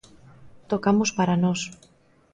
Tocamos 0.71 1.09
para 1.17 1.37
nós. 1.43 1.59